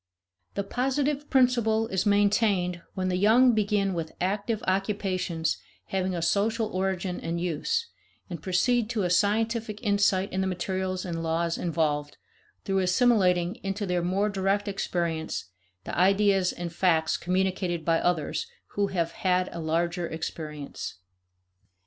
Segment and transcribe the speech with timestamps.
[0.55, 6.69] The positive principle is maintained when the young begin with active occupations having a social
[6.75, 7.85] origin and use,
[8.27, 12.17] and proceed to a scientific insight in the materials and laws involved,
[12.65, 15.49] through assimilating into their more direct experience
[15.83, 20.95] the ideas and facts communicated by others who have had a larger experience.